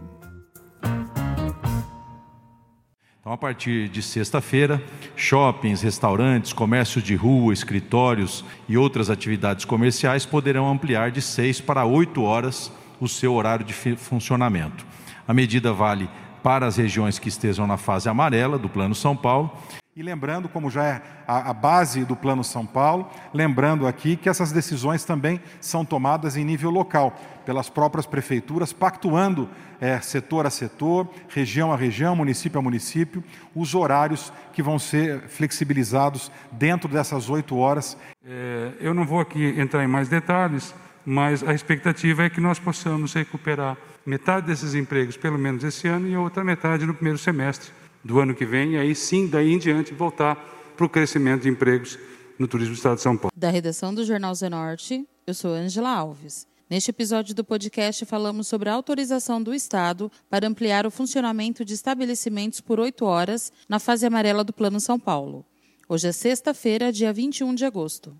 Então, 3.19 3.33
a 3.33 3.37
partir 3.37 3.89
de 3.89 4.01
sexta-feira, 4.01 4.81
shoppings, 5.17 5.81
restaurantes, 5.81 6.53
comércio 6.53 7.01
de 7.01 7.15
rua, 7.15 7.51
escritórios 7.51 8.45
e 8.69 8.77
outras 8.77 9.09
atividades 9.09 9.65
comerciais 9.65 10.25
poderão 10.25 10.69
ampliar 10.69 11.11
de 11.11 11.21
6 11.21 11.59
para 11.59 11.83
8 11.83 12.23
horas 12.23 12.71
o 12.97 13.09
seu 13.09 13.33
horário 13.33 13.65
de 13.65 13.73
funcionamento. 13.73 14.87
A 15.27 15.33
medida 15.33 15.73
vale 15.73 16.09
para 16.43 16.65
as 16.65 16.77
regiões 16.77 17.19
que 17.19 17.29
estejam 17.29 17.67
na 17.67 17.77
fase 17.77 18.09
amarela 18.09 18.57
do 18.57 18.69
Plano 18.69 18.95
São 18.95 19.15
Paulo 19.15 19.51
e 19.99 20.01
lembrando, 20.01 20.47
como 20.47 20.71
já 20.71 20.85
é 20.85 21.01
a, 21.27 21.51
base 21.51 22.05
do 22.05 22.15
Plano 22.15 22.41
São 22.41 22.65
Paulo, 22.65 23.09
lembrando 23.33 23.85
aqui 23.85 24.15
que 24.15 24.29
essas 24.29 24.49
decisões 24.49 25.03
também 25.03 25.41
são 25.59 25.83
tomadas 25.83 26.37
em 26.37 26.45
nível 26.45 26.69
local, 26.69 27.19
pelas 27.45 27.69
próprias 27.69 28.05
prefeituras, 28.05 28.71
pactuando 28.71 29.49
é, 29.81 29.99
setor 29.99 30.45
a 30.45 30.49
setor, 30.49 31.05
região 31.27 31.73
a 31.73 31.75
região, 31.75 32.15
município 32.15 32.57
a 32.57 32.61
município, 32.61 33.21
os 33.53 33.75
horários 33.75 34.31
que 34.53 34.63
vão 34.63 34.79
ser 34.79 35.27
flexibilizados 35.27 36.31
dentro 36.49 36.87
dessas 36.87 37.29
oito 37.29 37.57
horas. 37.57 37.97
É, 38.25 38.71
eu 38.79 38.93
não 38.93 39.05
vou 39.05 39.19
aqui 39.19 39.59
entrar 39.59 39.83
em 39.83 39.87
mais 39.87 40.07
detalhes, 40.07 40.73
mas 41.05 41.43
a 41.43 41.53
expectativa 41.53 42.23
é 42.23 42.29
que 42.29 42.39
nós 42.39 42.57
possamos 42.57 43.13
recuperar 43.13 43.75
metade 44.09 44.47
desses 44.47 44.73
empregos, 44.73 45.15
pelo 45.15 45.37
menos 45.37 45.63
esse 45.63 45.87
ano, 45.87 46.07
e 46.07 46.15
a 46.15 46.19
outra 46.19 46.43
metade 46.43 46.83
no 46.85 46.95
primeiro 46.95 47.19
semestre 47.19 47.71
do 48.03 48.19
ano 48.19 48.33
que 48.33 48.43
vem, 48.43 48.71
e 48.71 48.77
aí 48.77 48.95
sim, 48.95 49.27
daí 49.27 49.53
em 49.53 49.59
diante, 49.59 49.93
voltar 49.93 50.35
para 50.75 50.85
o 50.85 50.89
crescimento 50.89 51.43
de 51.43 51.49
empregos 51.49 51.99
no 52.39 52.47
turismo 52.47 52.73
do 52.73 52.77
Estado 52.77 52.95
de 52.95 53.01
São 53.01 53.15
Paulo. 53.15 53.31
Da 53.35 53.51
redação 53.51 53.93
do 53.93 54.03
Jornal 54.03 54.33
Zenorte, 54.33 55.07
eu 55.27 55.33
sou 55.33 55.53
Angela 55.53 55.91
Alves. 55.91 56.47
Neste 56.67 56.89
episódio 56.89 57.35
do 57.35 57.43
podcast, 57.43 58.03
falamos 58.05 58.47
sobre 58.47 58.69
a 58.69 58.73
autorização 58.73 59.41
do 59.41 59.53
Estado 59.53 60.11
para 60.29 60.47
ampliar 60.47 60.87
o 60.87 60.91
funcionamento 60.91 61.63
de 61.63 61.73
estabelecimentos 61.73 62.61
por 62.61 62.79
oito 62.79 63.05
horas 63.05 63.51
na 63.67 63.77
fase 63.77 64.05
amarela 64.05 64.43
do 64.43 64.53
Plano 64.53 64.79
São 64.79 64.99
Paulo. 64.99 65.45
Hoje 65.87 66.07
é 66.07 66.11
sexta-feira, 66.11 66.91
dia 66.91 67.11
21 67.11 67.53
de 67.53 67.65
agosto. 67.65 68.15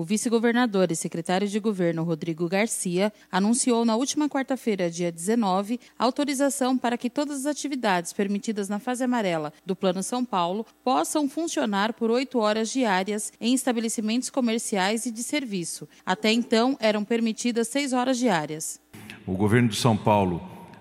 O 0.00 0.02
vice-governador 0.02 0.90
e 0.90 0.96
secretário 0.96 1.46
de 1.46 1.60
governo 1.60 2.02
Rodrigo 2.04 2.48
Garcia 2.48 3.12
anunciou 3.30 3.84
na 3.84 3.96
última 3.96 4.30
quarta-feira, 4.30 4.90
dia 4.90 5.12
19, 5.12 5.78
autorização 5.98 6.78
para 6.78 6.96
que 6.96 7.10
todas 7.10 7.40
as 7.40 7.44
atividades 7.44 8.10
permitidas 8.10 8.66
na 8.66 8.78
fase 8.78 9.04
amarela 9.04 9.52
do 9.66 9.76
Plano 9.76 10.02
São 10.02 10.24
Paulo 10.24 10.64
possam 10.82 11.28
funcionar 11.28 11.92
por 11.92 12.10
oito 12.10 12.38
horas 12.38 12.70
diárias 12.70 13.30
em 13.38 13.52
estabelecimentos 13.52 14.30
comerciais 14.30 15.04
e 15.04 15.10
de 15.10 15.22
serviço. 15.22 15.86
Até 16.06 16.32
então, 16.32 16.78
eram 16.80 17.04
permitidas 17.04 17.68
seis 17.68 17.92
horas 17.92 18.16
diárias. 18.16 18.80
O 19.26 19.36
governo 19.36 19.68
de 19.68 19.76
São 19.76 19.98
Paulo 19.98 20.40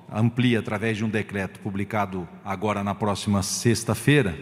amplia, 0.10 0.60
através 0.60 0.96
de 0.96 1.04
um 1.04 1.10
decreto 1.10 1.60
publicado 1.60 2.26
agora 2.46 2.86
na 2.86 2.96
próxima 2.96 3.44
sexta-feira, 3.44 4.40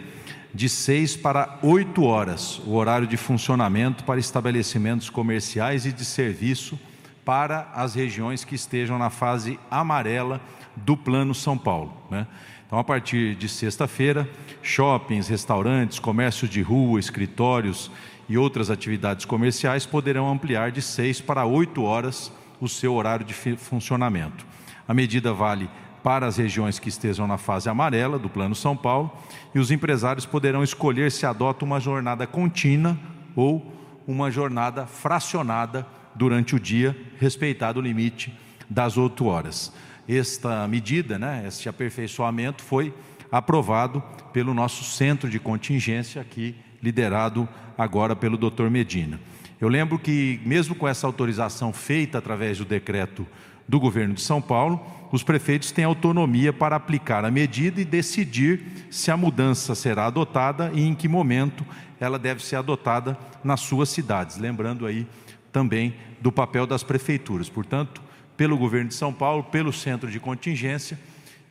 de 0.54 0.68
6 0.68 1.16
para 1.16 1.58
8 1.62 2.02
horas 2.02 2.58
o 2.66 2.74
horário 2.74 3.06
de 3.06 3.16
funcionamento 3.16 4.04
para 4.04 4.18
estabelecimentos 4.18 5.10
comerciais 5.10 5.86
e 5.86 5.92
de 5.92 6.04
serviço 6.04 6.78
para 7.24 7.70
as 7.74 7.94
regiões 7.94 8.44
que 8.44 8.54
estejam 8.54 8.98
na 8.98 9.10
fase 9.10 9.60
amarela 9.70 10.40
do 10.74 10.96
Plano 10.96 11.34
São 11.34 11.58
Paulo. 11.58 11.92
Né? 12.10 12.26
Então, 12.66 12.78
a 12.78 12.84
partir 12.84 13.34
de 13.34 13.48
sexta-feira, 13.48 14.28
shoppings, 14.62 15.28
restaurantes, 15.28 15.98
comércio 15.98 16.48
de 16.48 16.62
rua, 16.62 17.00
escritórios 17.00 17.90
e 18.28 18.36
outras 18.36 18.70
atividades 18.70 19.24
comerciais 19.24 19.86
poderão 19.86 20.30
ampliar 20.30 20.70
de 20.70 20.82
6 20.82 21.20
para 21.22 21.44
8 21.44 21.82
horas 21.82 22.32
o 22.60 22.68
seu 22.68 22.94
horário 22.94 23.24
de 23.24 23.34
funcionamento. 23.56 24.46
A 24.86 24.94
medida 24.94 25.32
vale 25.32 25.68
para 26.02 26.26
as 26.26 26.36
regiões 26.36 26.78
que 26.78 26.88
estejam 26.88 27.26
na 27.26 27.38
fase 27.38 27.68
amarela 27.68 28.18
do 28.18 28.28
Plano 28.28 28.54
São 28.54 28.76
Paulo, 28.76 29.12
e 29.54 29.58
os 29.58 29.70
empresários 29.70 30.26
poderão 30.26 30.62
escolher 30.62 31.10
se 31.10 31.26
adota 31.26 31.64
uma 31.64 31.80
jornada 31.80 32.26
contínua 32.26 32.98
ou 33.34 33.74
uma 34.06 34.30
jornada 34.30 34.86
fracionada 34.86 35.86
durante 36.14 36.56
o 36.56 36.60
dia, 36.60 36.96
respeitado 37.18 37.78
o 37.78 37.82
limite 37.82 38.32
das 38.68 38.96
oito 38.96 39.26
horas. 39.26 39.72
Esta 40.08 40.66
medida, 40.66 41.18
né, 41.18 41.44
este 41.46 41.68
aperfeiçoamento 41.68 42.62
foi 42.62 42.94
aprovado 43.30 44.02
pelo 44.32 44.54
nosso 44.54 44.84
centro 44.84 45.28
de 45.28 45.38
contingência 45.38 46.20
aqui, 46.20 46.56
liderado 46.82 47.48
agora 47.76 48.16
pelo 48.16 48.36
Dr. 48.38 48.70
Medina. 48.70 49.20
Eu 49.60 49.68
lembro 49.68 49.98
que, 49.98 50.40
mesmo 50.44 50.74
com 50.74 50.86
essa 50.86 51.06
autorização 51.06 51.72
feita 51.72 52.18
através 52.18 52.58
do 52.58 52.64
decreto 52.64 53.26
do 53.68 53.78
governo 53.78 54.14
de 54.14 54.22
São 54.22 54.40
Paulo, 54.40 54.80
os 55.10 55.22
prefeitos 55.22 55.72
têm 55.72 55.84
autonomia 55.84 56.52
para 56.52 56.76
aplicar 56.76 57.24
a 57.24 57.30
medida 57.30 57.80
e 57.80 57.84
decidir 57.84 58.88
se 58.90 59.10
a 59.10 59.16
mudança 59.16 59.74
será 59.74 60.06
adotada 60.06 60.70
e 60.74 60.82
em 60.82 60.94
que 60.94 61.08
momento 61.08 61.64
ela 61.98 62.18
deve 62.18 62.44
ser 62.44 62.56
adotada 62.56 63.18
nas 63.42 63.60
suas 63.60 63.88
cidades. 63.88 64.36
Lembrando 64.36 64.86
aí 64.86 65.06
também 65.50 65.94
do 66.20 66.30
papel 66.30 66.66
das 66.66 66.82
prefeituras. 66.82 67.48
Portanto, 67.48 68.02
pelo 68.36 68.56
governo 68.56 68.88
de 68.88 68.94
São 68.94 69.12
Paulo, 69.12 69.44
pelo 69.44 69.72
centro 69.72 70.10
de 70.10 70.20
contingência, 70.20 70.98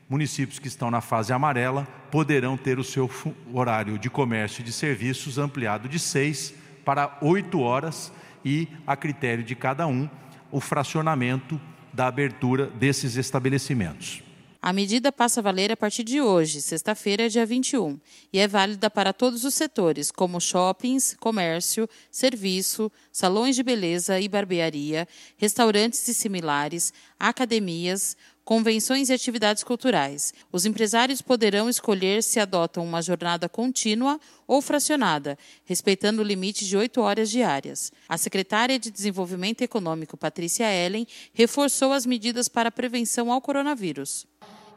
municípios 0.10 0.60
que 0.60 0.68
estão 0.68 0.90
na 0.90 1.02
fase 1.02 1.34
amarela 1.34 1.86
poderão 2.10 2.56
ter 2.56 2.80
o 2.80 2.84
seu 2.84 3.10
horário 3.54 3.98
de 3.98 4.10
comércio 4.10 4.62
e 4.62 4.64
de 4.64 4.72
serviços 4.72 5.38
ampliado 5.38 5.90
de 5.90 6.00
seis 6.00 6.54
para 6.86 7.18
oito 7.22 7.60
horas 7.60 8.14
e, 8.46 8.68
a 8.86 8.96
critério 8.96 9.44
de 9.44 9.56
cada 9.56 9.86
um, 9.86 10.08
o 10.50 10.62
fracionamento 10.62 11.60
da 11.98 12.06
abertura 12.06 12.68
desses 12.68 13.18
estabelecimentos. 13.18 14.22
A 14.62 14.72
medida 14.72 15.12
passa 15.12 15.40
a 15.40 15.44
valer 15.44 15.72
a 15.72 15.78
partir 15.78 16.04
de 16.04 16.22
hoje, 16.22 16.62
sexta-feira, 16.62 17.28
dia 17.28 17.44
21, 17.44 18.00
e 18.32 18.38
é 18.38 18.48
válida 18.48 18.88
para 18.88 19.12
todos 19.12 19.44
os 19.44 19.56
setores, 19.56 20.12
como 20.12 20.40
shoppings, 20.40 21.16
comércio, 21.20 21.90
serviço, 22.12 22.92
salões 23.12 23.56
de 23.56 23.64
beleza 23.64 24.20
e 24.20 24.28
barbearia, 24.28 25.08
restaurantes 25.38 26.08
e 26.08 26.14
similares, 26.14 26.94
academias, 27.20 28.16
convenções 28.48 29.10
e 29.10 29.14
atividades 29.14 29.62
culturais. 29.62 30.34
Os 30.54 30.66
empresários 30.66 31.22
poderão 31.22 31.68
escolher 31.68 32.24
se 32.24 32.40
adotam 32.40 32.82
uma 32.82 33.02
jornada 33.02 33.50
contínua 33.50 34.18
ou 34.48 34.62
fracionada, 34.62 35.38
respeitando 35.66 36.22
o 36.22 36.24
limite 36.24 36.66
de 36.66 36.78
oito 36.78 37.02
horas 37.02 37.30
diárias. 37.30 37.92
A 38.08 38.18
secretária 38.18 38.80
de 38.80 38.90
Desenvolvimento 38.90 39.64
Econômico, 39.64 40.16
Patrícia 40.16 40.74
Ellen, 40.74 41.06
reforçou 41.34 41.92
as 41.92 42.06
medidas 42.06 42.48
para 42.48 42.70
a 42.70 42.72
prevenção 42.72 43.34
ao 43.34 43.42
coronavírus. 43.42 44.26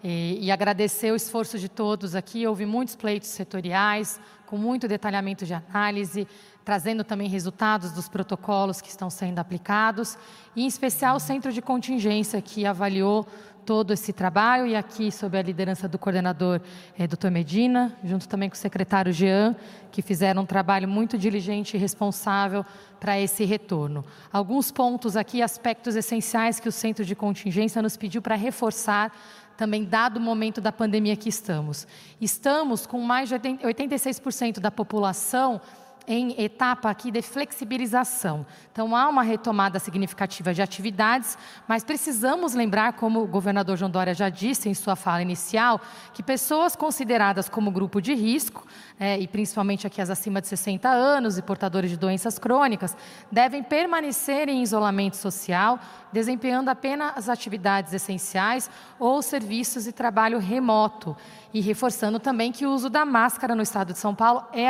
E, 0.03 0.39
e 0.41 0.51
agradecer 0.51 1.13
o 1.13 1.17
esforço 1.17 1.59
de 1.59 1.69
todos 1.69 2.15
aqui. 2.15 2.47
Houve 2.47 2.65
muitos 2.65 2.97
pleitos 2.97 3.29
setoriais, 3.29 4.21
com 4.47 4.57
muito 4.57 4.89
detalhamento 4.89 5.45
de 5.45 5.55
análise, 5.55 6.27
trazendo 6.65 7.05
também 7.05 7.29
resultados 7.29 7.93
dos 7.93 8.09
protocolos 8.09 8.81
que 8.81 8.89
estão 8.89 9.11
sendo 9.11 9.39
aplicados, 9.39 10.17
e 10.57 10.63
em 10.63 10.67
especial 10.67 11.17
o 11.17 11.21
Centro 11.21 11.53
de 11.53 11.63
Contingência, 11.63 12.41
que 12.41 12.67
avaliou 12.67 13.27
todo 13.65 13.93
esse 13.93 14.13
trabalho 14.13 14.67
e 14.67 14.75
aqui 14.75 15.13
sob 15.13 15.39
a 15.39 15.43
liderança 15.43 15.87
do 15.87 15.99
coordenador 15.99 16.61
é, 16.99 17.07
Dr. 17.07 17.31
Medina, 17.31 17.97
junto 18.03 18.29
também 18.29 18.49
com 18.49 18.57
o 18.57 18.59
secretário 18.59 19.13
Jean, 19.13 19.55
que 19.93 20.03
fizeram 20.03 20.43
um 20.43 20.47
trabalho 20.47 20.89
muito 20.89 21.17
diligente 21.17 21.77
e 21.77 21.81
responsável 21.81 22.65
para 22.99 23.21
esse 23.21 23.45
retorno. 23.45 24.05
Alguns 24.33 24.73
pontos 24.73 25.17
aqui, 25.17 25.43
aspectos 25.43 25.95
essenciais 25.95 26.59
que 26.59 26.69
o 26.69 26.73
Centro 26.73 27.05
de 27.05 27.15
Contingência 27.15 27.81
nos 27.81 27.97
pediu 27.97 28.21
para 28.21 28.35
reforçar 28.35 29.13
também 29.61 29.85
dado 29.85 30.17
o 30.17 30.21
momento 30.21 30.59
da 30.59 30.73
pandemia 30.73 31.15
que 31.15 31.29
estamos. 31.29 31.87
Estamos 32.19 32.87
com 32.87 32.99
mais 33.03 33.29
de 33.29 33.35
86% 33.35 34.59
da 34.59 34.71
população 34.71 35.61
em 36.07 36.41
etapa 36.41 36.91
aqui 36.91 37.11
de 37.11 37.23
flexibilização. 37.23 38.47
Então, 38.73 38.95
há 38.95 39.09
uma 39.09 39.23
retomada 39.23 39.79
significativa 39.79 40.55
de 40.55 40.63
atividades, 40.63 41.37
mas 41.67 41.85
precisamos 41.85 42.55
lembrar, 42.55 42.95
como 42.95 43.23
o 43.23 43.27
governador 43.27 43.77
João 43.77 43.91
Dória 43.91 44.15
já 44.15 44.29
disse 44.29 44.69
em 44.69 44.75
sua 44.75 44.97
fala 44.97 45.23
inicial, 45.23 45.81
que 46.13 46.23
pessoas 46.23 46.77
consideradas 46.77 47.49
como 47.49 47.71
grupo 47.71 48.01
de 48.01 48.15
risco, 48.15 48.67
é, 48.99 49.19
e 49.19 49.27
principalmente 49.27 49.87
aqui 49.87 50.01
as 50.01 50.11
acima 50.11 50.41
de 50.41 50.49
60 50.49 50.89
anos 50.89 51.39
e 51.39 51.43
portadores 51.43 51.91
de 51.91 51.97
doenças 51.97 52.39
crônicas, 52.39 52.97
devem 53.31 53.63
permanecer 53.63 54.49
em 54.49 54.63
isolamento 54.63 55.17
social, 55.17 55.79
desempenhando 56.13 56.69
apenas 56.69 57.13
as 57.17 57.29
atividades 57.29 57.93
essenciais 57.93 58.71
ou 58.99 59.23
serviços 59.23 59.85
de 59.85 59.93
trabalho 59.93 60.39
remoto. 60.39 61.17
E 61.53 61.61
reforçando 61.61 62.21
também 62.21 62.53
que 62.53 62.65
o 62.65 62.73
uso 62.73 62.89
da 62.89 63.05
máscara 63.05 63.55
no 63.55 63.63
estado 63.63 63.93
de 63.93 63.99
São 63.99 64.15
Paulo 64.15 64.45
é 64.53 64.67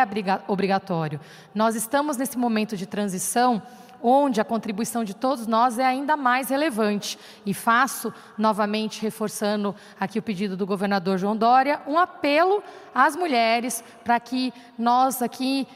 obrigatório. 0.49 1.20
Nós 1.55 1.75
estamos 1.75 2.17
nesse 2.17 2.39
momento 2.39 2.77
de 2.77 2.87
transição 2.87 3.63
onde 4.03 4.41
a 4.41 4.45
contribuição 4.45 5.05
de 5.05 5.15
todos 5.15 5.47
nós 5.47 5.79
é 5.79 5.85
ainda 5.85 6.17
mais 6.17 6.49
relevante. 6.49 7.19
E 7.45 7.55
faço, 7.55 8.13
novamente, 8.37 9.03
reforçando 9.03 9.75
aqui 9.99 10.19
o 10.19 10.23
pedido 10.23 10.57
do 10.57 10.67
governador 10.67 11.19
João 11.19 11.37
Dória, 11.37 11.81
um 11.87 11.99
apelo 11.99 12.63
às 12.95 13.15
mulheres 13.15 13.85
para 14.03 14.19
que 14.19 14.53
nós 14.79 15.23
aqui 15.23 15.67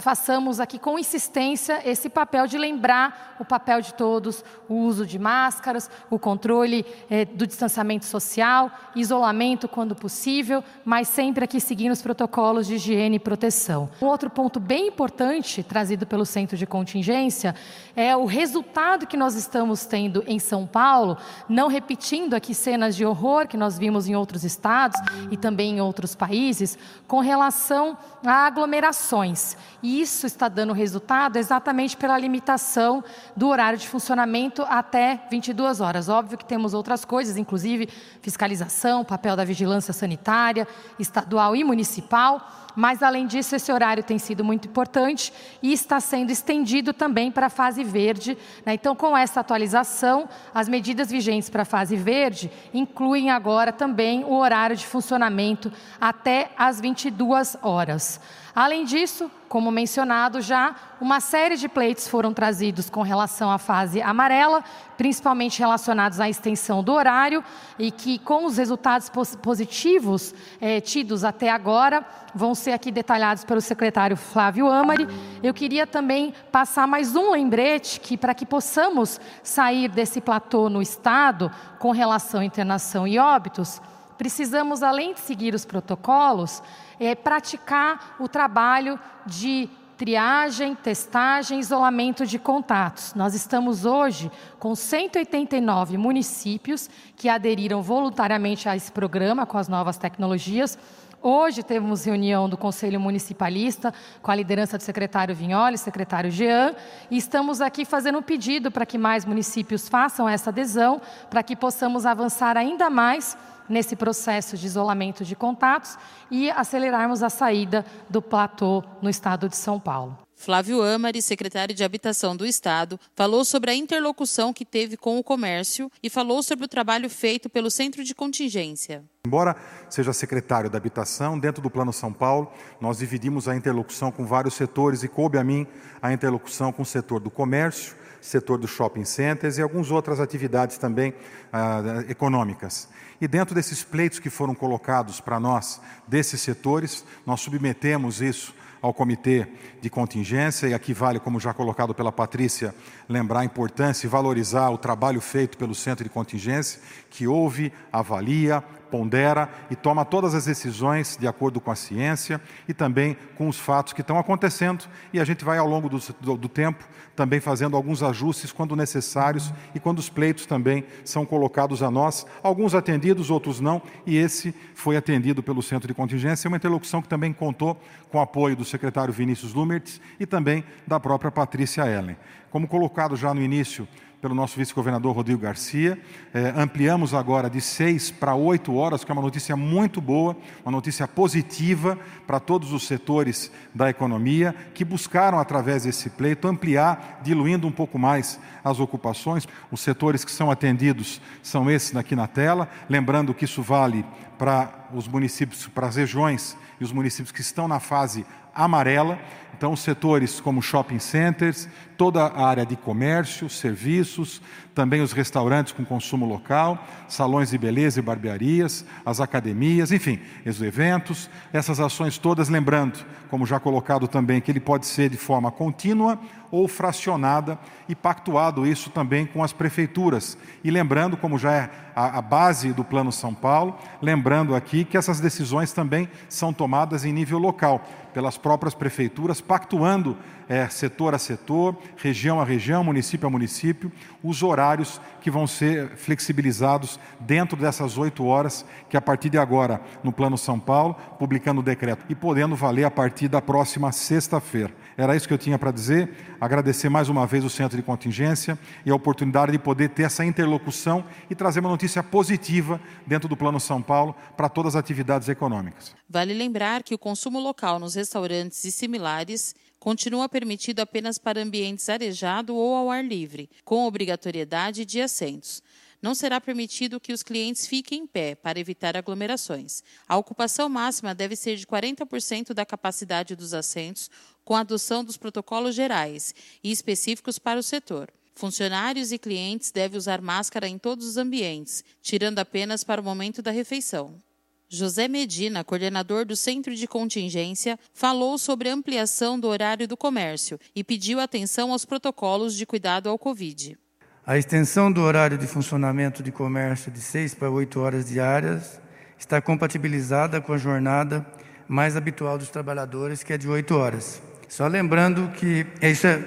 façamos 0.00 0.60
aqui 0.60 0.78
com 0.78 0.98
insistência 0.98 1.82
esse 1.84 2.08
papel 2.08 2.46
de 2.46 2.56
lembrar 2.56 3.36
o 3.40 3.44
papel 3.44 3.80
de 3.80 3.92
todos, 3.92 4.44
o 4.68 4.74
uso 4.74 5.04
de 5.04 5.18
máscaras, 5.18 5.90
o 6.08 6.18
controle 6.18 6.86
eh, 7.10 7.24
do 7.24 7.46
distanciamento 7.46 8.04
social, 8.04 8.70
isolamento 8.94 9.66
quando 9.66 9.96
possível, 9.96 10.62
mas 10.84 11.08
sempre 11.08 11.44
aqui 11.44 11.60
seguindo 11.60 11.92
os 11.92 12.02
protocolos 12.02 12.66
de 12.66 12.76
higiene 12.76 13.16
e 13.16 13.20
proteção. 13.20 13.90
Um 14.00 14.06
outro 14.06 14.30
ponto 14.30 14.60
bem 14.60 14.88
importante 14.88 15.62
trazido 15.62 16.06
pelo 16.06 16.24
Centro 16.24 16.56
de 16.56 16.66
Contingência 16.66 17.54
é 17.98 18.16
o 18.16 18.26
resultado 18.26 19.08
que 19.08 19.16
nós 19.16 19.34
estamos 19.34 19.84
tendo 19.84 20.22
em 20.24 20.38
São 20.38 20.64
Paulo, 20.64 21.18
não 21.48 21.66
repetindo 21.66 22.34
aqui 22.34 22.54
cenas 22.54 22.94
de 22.94 23.04
horror 23.04 23.48
que 23.48 23.56
nós 23.56 23.76
vimos 23.76 24.06
em 24.06 24.14
outros 24.14 24.44
estados 24.44 25.00
e 25.32 25.36
também 25.36 25.78
em 25.78 25.80
outros 25.80 26.14
países, 26.14 26.78
com 27.08 27.18
relação 27.18 27.98
a 28.24 28.46
aglomerações. 28.46 29.56
E 29.82 30.00
isso 30.00 30.26
está 30.26 30.48
dando 30.48 30.72
resultado 30.72 31.38
exatamente 31.38 31.96
pela 31.96 32.16
limitação 32.16 33.02
do 33.36 33.48
horário 33.48 33.76
de 33.76 33.88
funcionamento 33.88 34.62
até 34.68 35.20
22 35.28 35.80
horas. 35.80 36.08
Óbvio 36.08 36.38
que 36.38 36.44
temos 36.44 36.74
outras 36.74 37.04
coisas, 37.04 37.36
inclusive 37.36 37.88
fiscalização, 38.22 39.04
papel 39.04 39.34
da 39.34 39.44
vigilância 39.44 39.92
sanitária, 39.92 40.68
estadual 41.00 41.56
e 41.56 41.64
municipal 41.64 42.46
mas 42.78 43.02
além 43.02 43.26
disso, 43.26 43.56
esse 43.56 43.72
horário 43.72 44.04
tem 44.04 44.20
sido 44.20 44.44
muito 44.44 44.68
importante 44.68 45.32
e 45.60 45.72
está 45.72 45.98
sendo 45.98 46.30
estendido 46.30 46.92
também 46.92 47.28
para 47.28 47.47
a 47.48 47.50
fase 47.50 47.82
verde. 47.82 48.38
Né? 48.64 48.74
Então, 48.74 48.94
com 48.94 49.16
essa 49.16 49.40
atualização, 49.40 50.28
as 50.54 50.68
medidas 50.68 51.10
vigentes 51.10 51.50
para 51.50 51.62
a 51.62 51.66
fase 51.66 51.96
verde 51.96 52.50
incluem 52.72 53.30
agora 53.30 53.72
também 53.72 54.24
o 54.24 54.34
horário 54.34 54.76
de 54.76 54.86
funcionamento 54.86 55.72
até 56.00 56.50
às 56.56 56.80
22 56.80 57.56
horas. 57.60 58.20
Além 58.58 58.84
disso, 58.84 59.30
como 59.48 59.70
mencionado 59.70 60.40
já, 60.40 60.74
uma 61.00 61.20
série 61.20 61.56
de 61.56 61.68
pleitos 61.68 62.08
foram 62.08 62.34
trazidos 62.34 62.90
com 62.90 63.02
relação 63.02 63.52
à 63.52 63.56
fase 63.56 64.02
amarela, 64.02 64.64
principalmente 64.96 65.60
relacionados 65.60 66.18
à 66.18 66.28
extensão 66.28 66.82
do 66.82 66.92
horário, 66.92 67.44
e 67.78 67.92
que, 67.92 68.18
com 68.18 68.46
os 68.46 68.56
resultados 68.56 69.12
positivos 69.40 70.34
eh, 70.60 70.80
tidos 70.80 71.22
até 71.22 71.50
agora, 71.50 72.04
vão 72.34 72.52
ser 72.52 72.72
aqui 72.72 72.90
detalhados 72.90 73.44
pelo 73.44 73.60
secretário 73.60 74.16
Flávio 74.16 74.66
Amari. 74.66 75.06
Eu 75.40 75.54
queria 75.54 75.86
também 75.86 76.34
passar 76.50 76.88
mais 76.88 77.14
um 77.14 77.30
lembrete 77.30 78.00
que, 78.00 78.16
para 78.16 78.34
que 78.34 78.44
possamos 78.44 79.20
sair 79.40 79.88
desse 79.88 80.20
platô 80.20 80.68
no 80.68 80.82
Estado 80.82 81.48
com 81.78 81.92
relação 81.92 82.40
à 82.40 82.44
internação 82.44 83.06
e 83.06 83.20
óbitos, 83.20 83.80
precisamos, 84.18 84.82
além 84.82 85.14
de 85.14 85.20
seguir 85.20 85.54
os 85.54 85.64
protocolos, 85.64 86.60
é, 86.98 87.14
praticar 87.14 88.16
o 88.18 88.28
trabalho 88.28 88.98
de 89.26 89.68
triagem, 89.98 90.76
testagem, 90.76 91.58
isolamento 91.58 92.24
de 92.24 92.38
contatos. 92.38 93.14
Nós 93.14 93.34
estamos 93.34 93.84
hoje 93.84 94.30
com 94.58 94.74
189 94.74 95.98
municípios 95.98 96.88
que 97.16 97.28
aderiram 97.28 97.82
voluntariamente 97.82 98.68
a 98.68 98.76
esse 98.76 98.92
programa 98.92 99.44
com 99.44 99.58
as 99.58 99.66
novas 99.66 99.98
tecnologias. 99.98 100.78
Hoje 101.20 101.64
temos 101.64 102.04
reunião 102.04 102.48
do 102.48 102.56
Conselho 102.56 103.00
Municipalista 103.00 103.92
com 104.22 104.30
a 104.30 104.36
liderança 104.36 104.78
do 104.78 104.84
secretário 104.84 105.34
Vignoli, 105.34 105.76
secretário 105.76 106.30
Jean, 106.30 106.76
e 107.10 107.16
estamos 107.16 107.60
aqui 107.60 107.84
fazendo 107.84 108.18
um 108.18 108.22
pedido 108.22 108.70
para 108.70 108.86
que 108.86 108.96
mais 108.96 109.24
municípios 109.24 109.88
façam 109.88 110.28
essa 110.28 110.50
adesão, 110.50 111.02
para 111.28 111.42
que 111.42 111.56
possamos 111.56 112.06
avançar 112.06 112.56
ainda 112.56 112.88
mais 112.88 113.36
nesse 113.68 113.94
processo 113.96 114.56
de 114.56 114.66
isolamento 114.66 115.24
de 115.24 115.36
contatos 115.36 115.96
e 116.30 116.50
acelerarmos 116.50 117.22
a 117.22 117.30
saída 117.30 117.84
do 118.08 118.22
platô 118.22 118.82
no 119.02 119.10
estado 119.10 119.48
de 119.48 119.56
São 119.56 119.78
Paulo. 119.78 120.18
Flávio 120.40 120.80
Amari, 120.84 121.20
secretário 121.20 121.74
de 121.74 121.82
Habitação 121.82 122.36
do 122.36 122.46
Estado, 122.46 122.98
falou 123.16 123.44
sobre 123.44 123.72
a 123.72 123.74
interlocução 123.74 124.52
que 124.52 124.64
teve 124.64 124.96
com 124.96 125.18
o 125.18 125.24
comércio 125.24 125.90
e 126.00 126.08
falou 126.08 126.44
sobre 126.44 126.64
o 126.64 126.68
trabalho 126.68 127.10
feito 127.10 127.50
pelo 127.50 127.68
Centro 127.68 128.04
de 128.04 128.14
Contingência. 128.14 129.02
Embora 129.26 129.56
seja 129.90 130.12
secretário 130.12 130.70
da 130.70 130.78
Habitação, 130.78 131.36
dentro 131.36 131.60
do 131.60 131.68
Plano 131.68 131.92
São 131.92 132.12
Paulo, 132.12 132.52
nós 132.80 132.98
dividimos 132.98 133.48
a 133.48 133.56
interlocução 133.56 134.12
com 134.12 134.24
vários 134.24 134.54
setores 134.54 135.02
e 135.02 135.08
coube 135.08 135.38
a 135.38 135.44
mim 135.44 135.66
a 136.00 136.12
interlocução 136.12 136.72
com 136.72 136.82
o 136.82 136.86
setor 136.86 137.18
do 137.18 137.32
comércio, 137.32 137.96
setor 138.20 138.58
dos 138.58 138.70
shopping 138.70 139.04
centers 139.04 139.58
e 139.58 139.62
algumas 139.62 139.90
outras 139.90 140.20
atividades 140.20 140.78
também 140.78 141.14
ah, 141.52 142.04
econômicas. 142.08 142.88
E 143.20 143.26
dentro 143.26 143.54
desses 143.54 143.82
pleitos 143.82 144.18
que 144.18 144.30
foram 144.30 144.54
colocados 144.54 145.20
para 145.20 145.40
nós, 145.40 145.80
desses 146.06 146.40
setores, 146.40 147.04
nós 147.26 147.40
submetemos 147.40 148.20
isso 148.20 148.54
ao 148.80 148.94
comitê 148.94 149.46
de 149.80 149.90
contingência, 149.90 150.68
e 150.68 150.74
aqui 150.74 150.92
vale, 150.92 151.18
como 151.18 151.40
já 151.40 151.52
colocado 151.52 151.94
pela 151.94 152.12
Patrícia, 152.12 152.74
lembrar 153.08 153.40
a 153.40 153.44
importância 153.44 154.06
e 154.06 154.10
valorizar 154.10 154.70
o 154.70 154.78
trabalho 154.78 155.20
feito 155.20 155.58
pelo 155.58 155.74
centro 155.74 156.04
de 156.04 156.10
contingência, 156.10 156.80
que 157.10 157.26
ouve, 157.26 157.72
avalia, 157.92 158.62
pondera 158.90 159.48
e 159.70 159.76
toma 159.76 160.04
todas 160.04 160.34
as 160.34 160.44
decisões 160.44 161.16
de 161.18 161.26
acordo 161.26 161.60
com 161.60 161.70
a 161.70 161.74
ciência 161.74 162.40
e 162.66 162.74
também 162.74 163.16
com 163.36 163.48
os 163.48 163.58
fatos 163.58 163.92
que 163.92 164.00
estão 164.00 164.18
acontecendo. 164.18 164.84
E 165.12 165.20
a 165.20 165.24
gente 165.24 165.44
vai, 165.44 165.58
ao 165.58 165.68
longo 165.68 165.88
do, 165.88 165.98
do, 166.20 166.36
do, 166.36 166.48
tempo, 166.48 166.84
também 167.14 167.40
fazendo 167.40 167.76
alguns 167.76 168.02
ajustes 168.02 168.52
quando 168.52 168.74
necessários 168.74 169.52
e 169.74 169.80
quando 169.80 169.98
os 169.98 170.08
pleitos 170.08 170.46
também 170.46 170.84
são 171.04 171.24
colocados 171.24 171.82
a 171.82 171.90
nós, 171.90 172.26
alguns 172.42 172.74
atendidos, 172.74 173.30
outros 173.30 173.60
não, 173.60 173.82
e 174.06 174.16
esse 174.16 174.54
foi 174.74 174.96
atendido 174.96 175.42
pelo 175.42 175.62
Centro 175.62 175.88
de 175.88 175.94
Contingência. 175.94 176.46
É 176.46 176.48
uma 176.48 176.56
interlocução 176.56 177.02
que 177.02 177.08
também 177.08 177.32
contou 177.32 177.80
com 178.10 178.18
o 178.18 178.20
apoio 178.20 178.56
do 178.56 178.64
secretário 178.64 179.12
Vinícius 179.12 179.54
Lumertz 179.54 180.00
e 180.18 180.26
também 180.26 180.64
da 180.86 180.98
própria 180.98 181.30
Patrícia 181.30 181.82
Ellen. 181.86 182.16
Como 182.50 182.66
colocado 182.66 183.14
já 183.14 183.34
no 183.34 183.42
início 183.42 183.86
pelo 184.20 184.34
nosso 184.34 184.58
vice-governador 184.58 185.14
Rodrigo 185.14 185.40
Garcia. 185.40 185.98
É, 186.34 186.52
ampliamos 186.56 187.14
agora 187.14 187.48
de 187.48 187.60
seis 187.60 188.10
para 188.10 188.34
oito 188.34 188.74
horas, 188.74 189.04
que 189.04 189.12
é 189.12 189.14
uma 189.14 189.22
notícia 189.22 189.56
muito 189.56 190.00
boa, 190.00 190.36
uma 190.64 190.72
notícia 190.72 191.06
positiva 191.06 191.96
para 192.26 192.40
todos 192.40 192.72
os 192.72 192.86
setores 192.86 193.50
da 193.74 193.88
economia 193.88 194.54
que 194.74 194.84
buscaram, 194.84 195.38
através 195.38 195.84
desse 195.84 196.10
pleito, 196.10 196.48
ampliar, 196.48 197.20
diluindo 197.22 197.66
um 197.66 197.72
pouco 197.72 197.98
mais 197.98 198.40
as 198.64 198.80
ocupações. 198.80 199.46
Os 199.70 199.80
setores 199.80 200.24
que 200.24 200.32
são 200.32 200.50
atendidos 200.50 201.20
são 201.42 201.70
esses 201.70 201.94
aqui 201.94 202.16
na 202.16 202.26
tela, 202.26 202.68
lembrando 202.88 203.32
que 203.32 203.44
isso 203.44 203.62
vale 203.62 204.04
para 204.36 204.88
os 204.92 205.06
municípios, 205.06 205.66
para 205.68 205.86
as 205.86 205.96
regiões 205.96 206.56
e 206.80 206.84
os 206.84 206.92
municípios 206.92 207.32
que 207.32 207.40
estão 207.40 207.66
na 207.66 207.80
fase 207.80 208.24
amarela. 208.54 209.18
Então, 209.56 209.74
setores 209.74 210.40
como 210.40 210.62
shopping 210.62 211.00
centers, 211.00 211.68
toda 211.96 212.24
a 212.24 212.46
área 212.46 212.64
de 212.64 212.76
comércio, 212.76 213.50
serviços, 213.50 214.40
também 214.72 215.00
os 215.00 215.12
restaurantes 215.12 215.72
com 215.72 215.84
consumo 215.84 216.24
local, 216.24 216.78
salões 217.08 217.50
de 217.50 217.58
beleza 217.58 217.98
e 217.98 218.02
barbearias, 218.02 218.84
as 219.04 219.20
academias, 219.20 219.90
enfim, 219.90 220.20
os 220.46 220.62
eventos, 220.62 221.28
essas 221.52 221.80
ações 221.80 222.18
todas, 222.18 222.48
lembrando, 222.48 223.04
como 223.28 223.44
já 223.44 223.58
colocado 223.58 224.06
também, 224.06 224.40
que 224.40 224.50
ele 224.50 224.60
pode 224.60 224.86
ser 224.86 225.10
de 225.10 225.16
forma 225.16 225.50
contínua 225.50 226.18
ou 226.50 226.68
fracionada 226.68 227.58
e 227.88 227.94
pactuado 227.94 228.66
isso 228.66 228.90
também 228.90 229.26
com 229.26 229.42
as 229.42 229.52
prefeituras. 229.52 230.36
E 230.62 230.70
lembrando, 230.70 231.16
como 231.16 231.38
já 231.38 231.52
é 231.52 231.70
a, 231.94 232.18
a 232.18 232.22
base 232.22 232.72
do 232.72 232.84
Plano 232.84 233.10
São 233.10 233.34
Paulo, 233.34 233.76
lembrando 234.00 234.54
aqui 234.54 234.84
que 234.84 234.96
essas 234.96 235.20
decisões 235.20 235.72
também 235.72 236.08
são 236.28 236.52
tomadas 236.52 237.04
em 237.04 237.12
nível 237.12 237.38
local, 237.38 237.84
pelas 238.12 238.38
próprias 238.38 238.74
prefeituras, 238.74 239.40
pactuando 239.40 240.16
é, 240.48 240.66
setor 240.68 241.14
a 241.14 241.18
setor, 241.18 241.76
região 241.96 242.40
a 242.40 242.44
região, 242.44 242.82
município 242.82 243.26
a 243.26 243.30
município, 243.30 243.92
os 244.22 244.42
horários 244.42 245.00
que 245.20 245.30
vão 245.30 245.46
ser 245.46 245.90
flexibilizados 245.96 246.98
dentro 247.20 247.56
dessas 247.56 247.98
oito 247.98 248.24
horas, 248.24 248.64
que 248.88 248.96
a 248.96 249.00
partir 249.00 249.28
de 249.28 249.38
agora, 249.38 249.80
no 250.02 250.12
Plano 250.12 250.38
São 250.38 250.58
Paulo, 250.58 250.96
publicando 251.18 251.60
o 251.60 251.64
decreto 251.64 252.04
e 252.08 252.14
podendo 252.14 252.56
valer 252.56 252.84
a 252.84 252.90
partir 252.90 253.28
da 253.28 253.42
próxima 253.42 253.92
sexta-feira. 253.92 254.72
Era 254.96 255.14
isso 255.14 255.28
que 255.28 255.34
eu 255.34 255.38
tinha 255.38 255.58
para 255.58 255.70
dizer. 255.70 256.10
Agradecer 256.40 256.88
mais 256.88 257.08
uma 257.08 257.26
vez 257.26 257.44
o 257.44 257.50
Centro 257.50 257.76
de 257.76 257.82
Contingência 257.82 258.58
e 258.84 258.90
a 258.90 258.94
oportunidade 258.94 259.52
de 259.52 259.58
poder 259.58 259.90
ter 259.90 260.04
essa 260.04 260.24
interlocução 260.24 261.04
e 261.28 261.34
trazer 261.34 261.60
uma 261.60 261.68
notícia 261.68 262.02
positiva 262.02 262.80
dentro 263.06 263.28
do 263.28 263.36
Plano 263.36 263.60
São 263.60 263.82
Paulo 263.82 264.14
para 264.36 264.48
todas 264.48 264.74
as 264.74 264.80
atividades 264.80 265.28
econômicas. 265.28 265.94
Vale 266.08 266.32
lembrar 266.32 266.82
que 266.82 266.94
o 266.94 266.98
consumo 266.98 267.38
local 267.38 267.78
nos 267.78 267.94
restaurantes 267.98 268.64
e 268.64 268.70
similares 268.70 269.54
continua 269.78 270.28
permitido 270.28 270.80
apenas 270.80 271.18
para 271.18 271.42
ambientes 271.42 271.88
arejado 271.88 272.54
ou 272.54 272.74
ao 272.74 272.90
ar 272.90 273.04
livre, 273.04 273.50
com 273.64 273.84
obrigatoriedade 273.84 274.84
de 274.84 275.00
assentos. 275.00 275.62
Não 276.00 276.14
será 276.14 276.40
permitido 276.40 277.00
que 277.00 277.12
os 277.12 277.24
clientes 277.24 277.66
fiquem 277.66 278.02
em 278.02 278.06
pé 278.06 278.36
para 278.36 278.60
evitar 278.60 278.96
aglomerações. 278.96 279.82
A 280.08 280.16
ocupação 280.16 280.68
máxima 280.68 281.12
deve 281.12 281.34
ser 281.34 281.56
de 281.56 281.66
40% 281.66 282.54
da 282.54 282.64
capacidade 282.64 283.34
dos 283.34 283.52
assentos, 283.52 284.08
com 284.44 284.54
a 284.54 284.60
adoção 284.60 285.02
dos 285.02 285.16
protocolos 285.16 285.74
gerais 285.74 286.34
e 286.62 286.70
específicos 286.70 287.38
para 287.38 287.58
o 287.58 287.62
setor. 287.62 288.08
Funcionários 288.34 289.10
e 289.10 289.18
clientes 289.18 289.72
devem 289.72 289.98
usar 289.98 290.22
máscara 290.22 290.68
em 290.68 290.78
todos 290.78 291.04
os 291.04 291.16
ambientes, 291.16 291.82
tirando 292.00 292.38
apenas 292.38 292.84
para 292.84 293.00
o 293.00 293.04
momento 293.04 293.42
da 293.42 293.50
refeição. 293.50 294.22
José 294.70 295.08
Medina, 295.08 295.64
coordenador 295.64 296.26
do 296.26 296.36
Centro 296.36 296.74
de 296.74 296.86
Contingência, 296.86 297.78
falou 297.94 298.36
sobre 298.36 298.68
a 298.68 298.74
ampliação 298.74 299.40
do 299.40 299.48
horário 299.48 299.88
do 299.88 299.96
comércio 299.96 300.60
e 300.76 300.84
pediu 300.84 301.20
atenção 301.20 301.72
aos 301.72 301.86
protocolos 301.86 302.54
de 302.54 302.66
cuidado 302.66 303.08
ao 303.08 303.18
Covid. 303.18 303.78
A 304.26 304.36
extensão 304.36 304.92
do 304.92 305.00
horário 305.00 305.38
de 305.38 305.46
funcionamento 305.46 306.22
de 306.22 306.30
comércio 306.30 306.92
de 306.92 307.00
6 307.00 307.34
para 307.34 307.50
8 307.50 307.80
horas 307.80 308.06
diárias 308.06 308.78
está 309.18 309.40
compatibilizada 309.40 310.38
com 310.38 310.52
a 310.52 310.58
jornada 310.58 311.26
mais 311.66 311.96
habitual 311.96 312.36
dos 312.36 312.50
trabalhadores, 312.50 313.22
que 313.22 313.32
é 313.32 313.38
de 313.38 313.48
8 313.48 313.74
horas. 313.74 314.20
Só 314.48 314.66
lembrando 314.66 315.30
que 315.30 315.66
isso 315.80 316.06
é, 316.06 316.22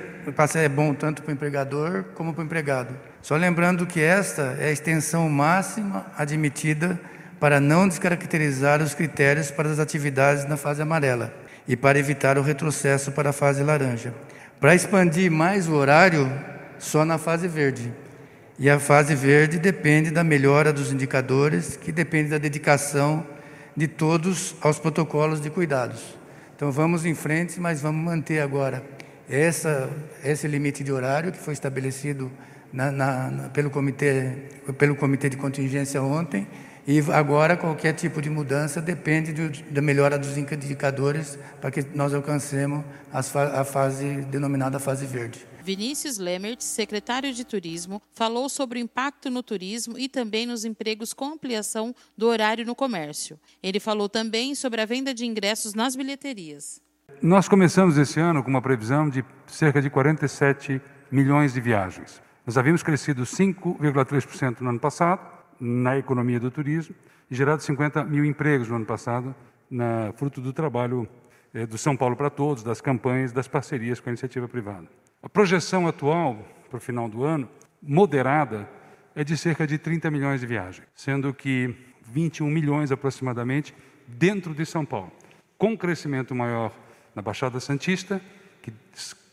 é 0.64 0.70
bom 0.70 0.96
tanto 0.96 1.22
para 1.22 1.30
o 1.30 1.34
empregador 1.34 2.06
como 2.16 2.34
para 2.34 2.42
o 2.42 2.46
empregado. 2.46 2.98
Só 3.22 3.36
lembrando 3.36 3.86
que 3.86 4.00
esta 4.00 4.58
é 4.60 4.70
a 4.70 4.72
extensão 4.72 5.30
máxima 5.30 6.12
admitida 6.18 7.00
para 7.42 7.60
não 7.60 7.88
descaracterizar 7.88 8.84
os 8.84 8.94
critérios 8.94 9.50
para 9.50 9.68
as 9.68 9.80
atividades 9.80 10.46
na 10.46 10.56
fase 10.56 10.80
amarela 10.84 11.34
e 11.68 11.76
para 11.76 11.98
evitar 11.98 12.38
o 12.38 12.44
retrocesso 12.44 13.12
para 13.14 13.32
a 13.32 13.34
fase 13.34 13.64
laranja. 13.64 14.14
Para 14.60 14.76
expandir 14.76 15.32
mais 15.32 15.68
o 15.68 15.74
horário, 15.74 16.32
só 16.78 17.04
na 17.04 17.18
fase 17.18 17.48
verde. 17.48 17.92
E 18.60 18.70
a 18.70 18.80
fase 18.80 19.16
verde 19.16 19.58
depende 19.58 20.12
da 20.12 20.24
melhora 20.24 20.72
dos 20.72 20.94
indicadores, 20.94 21.76
que 21.76 21.92
depende 21.92 22.30
da 22.30 22.38
dedicação 22.38 23.26
de 23.76 23.88
todos 23.88 24.56
aos 24.62 24.78
protocolos 24.78 25.42
de 25.42 25.50
cuidados. 25.50 26.16
Então 26.56 26.72
vamos 26.72 27.08
em 27.08 27.16
frente, 27.16 27.60
mas 27.60 27.82
vamos 27.82 28.06
manter 28.06 28.40
agora 28.40 28.84
essa, 29.28 29.90
esse 30.24 30.48
limite 30.48 30.84
de 30.84 30.92
horário 30.92 31.32
que 31.32 31.40
foi 31.40 31.54
estabelecido 31.54 32.32
na, 32.72 32.92
na, 32.92 33.50
pelo, 33.52 33.72
comitê, 33.72 34.32
pelo 34.78 34.96
comitê 34.96 35.28
de 35.28 35.38
contingência 35.38 36.04
ontem 36.04 36.48
e 36.88 37.00
agora 37.12 37.56
qualquer 37.56 37.94
tipo 37.94 38.22
de 38.22 38.30
mudança 38.30 38.82
depende 38.82 39.34
de, 39.34 39.64
da 39.64 39.82
melhora 39.82 40.18
dos 40.18 40.38
indicadores 40.38 41.38
para 41.60 41.70
que 41.70 41.86
nós 41.94 42.14
alcancemos 42.14 42.84
a 43.12 43.64
fase 43.64 44.22
denominada 44.24 44.80
fase 44.80 45.06
verde. 45.06 45.46
Vinícius 45.64 46.18
Lemert, 46.18 46.60
secretário 46.62 47.32
de 47.32 47.46
Turismo, 47.46 48.02
falou 48.12 48.50
sobre 48.50 48.80
o 48.80 48.82
impacto 48.82 49.30
no 49.30 49.44
turismo 49.44 49.98
e 49.98 50.10
também 50.10 50.48
nos 50.48 50.66
empregos 50.66 51.14
com 51.14 51.26
ampliação 51.26 51.94
do 52.18 52.28
horário 52.28 52.66
no 52.66 52.74
comércio. 52.74 53.40
Ele 53.62 53.80
falou 53.80 54.10
também 54.10 54.56
sobre 54.56 54.82
a 54.82 54.86
venda 54.86 55.14
de 55.14 55.26
ingressos 55.26 55.76
nas 55.76 55.96
bilheterias. 55.96 56.82
Nós 57.22 57.48
começamos 57.48 57.98
esse 57.98 58.20
ano 58.20 58.44
com 58.44 58.50
uma 58.50 58.62
previsão 58.62 59.08
de 59.08 59.24
cerca 59.46 59.80
de 59.80 59.90
47 59.90 60.82
milhões 61.12 61.54
de 61.54 61.62
viagens. 61.62 62.20
Nós 62.44 62.58
havíamos 62.58 62.82
crescido 62.82 63.22
5,3% 63.22 64.62
no 64.62 64.70
ano 64.70 64.80
passado 64.80 65.41
na 65.62 65.98
economia 65.98 66.40
do 66.40 66.50
turismo 66.50 66.96
e 67.30 67.36
gerado 67.36 67.62
50 67.62 68.04
mil 68.04 68.26
empregos 68.26 68.68
no 68.68 68.76
ano 68.76 68.86
passado, 68.86 69.34
na, 69.70 70.12
fruto 70.18 70.42
do 70.42 70.52
trabalho 70.52 71.08
eh, 71.54 71.66
do 71.68 71.78
São 71.78 71.96
Paulo 71.96 72.16
para 72.16 72.30
Todos, 72.30 72.64
das 72.64 72.82
campanhas, 72.82 73.32
das 73.32 73.48
parcerias 73.48 74.00
com 74.00 74.10
a 74.10 74.12
iniciativa 74.12 74.48
privada. 74.48 74.88
A 75.22 75.30
projeção 75.30 75.88
atual 75.88 76.44
para 76.70 76.78
o 76.78 76.82
final 76.82 77.08
do 77.08 77.24
ano, 77.24 77.48
moderada, 77.82 78.68
é 79.16 79.24
de 79.24 79.38
cerca 79.38 79.68
de 79.68 79.78
30 79.78 80.10
milhões 80.10 80.42
de 80.42 80.48
viagens, 80.48 80.88
sendo 80.96 81.34
que 81.34 81.76
21 82.02 82.48
milhões 82.48 82.92
aproximadamente 82.92 83.76
dentro 84.08 84.54
de 84.54 84.66
São 84.66 84.86
Paulo, 84.86 85.12
com 85.58 85.78
crescimento 85.78 86.34
maior 86.34 86.74
na 87.14 87.22
Baixada 87.22 87.60
Santista, 87.60 88.22
que, 88.62 88.74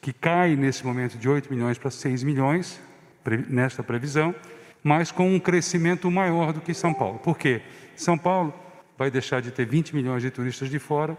que 0.02 0.12
cai 0.12 0.56
nesse 0.56 0.84
momento 0.84 1.16
de 1.16 1.28
8 1.28 1.52
milhões 1.52 1.78
para 1.78 1.90
6 1.90 2.22
milhões, 2.22 2.80
nesta 3.48 3.82
previsão, 3.82 4.34
mas 4.82 5.10
com 5.10 5.34
um 5.34 5.40
crescimento 5.40 6.10
maior 6.10 6.52
do 6.52 6.60
que 6.60 6.72
São 6.72 6.94
Paulo. 6.94 7.18
Por 7.18 7.36
quê? 7.36 7.62
São 7.96 8.16
Paulo 8.16 8.54
vai 8.96 9.10
deixar 9.10 9.40
de 9.40 9.50
ter 9.50 9.66
20 9.66 9.94
milhões 9.94 10.22
de 10.22 10.30
turistas 10.30 10.70
de 10.70 10.78
fora, 10.78 11.16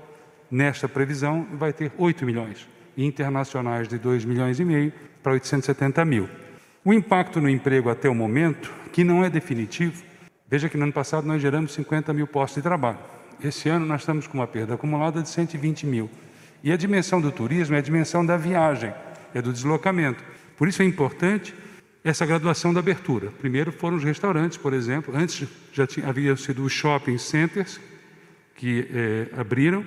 nesta 0.49 0.87
previsão 0.87 1.47
vai 1.53 1.71
ter 1.71 1.91
8 1.97 2.25
milhões, 2.25 2.67
e 2.97 3.05
internacionais 3.05 3.87
de 3.87 3.97
2 3.97 4.25
milhões 4.25 4.59
e 4.59 4.65
meio 4.65 4.91
para 5.21 5.33
870 5.33 6.03
mil. 6.05 6.29
O 6.83 6.93
impacto 6.93 7.39
no 7.39 7.49
emprego 7.49 7.89
até 7.89 8.09
o 8.09 8.15
momento, 8.15 8.73
que 8.91 9.03
não 9.03 9.23
é 9.23 9.29
definitivo, 9.29 10.03
veja 10.47 10.67
que 10.67 10.77
no 10.77 10.83
ano 10.83 10.93
passado 10.93 11.27
nós 11.27 11.41
geramos 11.41 11.73
50 11.73 12.13
mil 12.13 12.27
postos 12.27 12.55
de 12.55 12.63
trabalho. 12.63 12.99
Esse 13.41 13.69
ano 13.69 13.85
nós 13.85 14.01
estamos 14.01 14.27
com 14.27 14.37
uma 14.37 14.47
perda 14.47 14.73
acumulada 14.73 15.21
de 15.21 15.29
120 15.29 15.85
mil. 15.85 16.09
E 16.61 16.71
a 16.71 16.77
dimensão 16.77 17.21
do 17.21 17.31
turismo 17.31 17.75
é 17.75 17.79
a 17.79 17.81
dimensão 17.81 18.25
da 18.25 18.35
viagem, 18.35 18.93
é 19.33 19.41
do 19.41 19.53
deslocamento. 19.53 20.21
Por 20.57 20.67
isso 20.67 20.81
é 20.81 20.85
importante 20.85 21.53
essa 22.03 22.25
graduação 22.25 22.73
da 22.73 22.79
abertura. 22.79 23.31
Primeiro 23.39 23.71
foram 23.71 23.97
os 23.97 24.03
restaurantes, 24.03 24.57
por 24.57 24.73
exemplo. 24.73 25.15
Antes 25.15 25.47
já 25.73 25.85
tinha, 25.85 26.07
havia 26.07 26.35
sido 26.35 26.63
os 26.63 26.71
shopping 26.71 27.17
centers 27.17 27.79
que 28.55 28.87
é, 28.93 29.27
abriram 29.39 29.85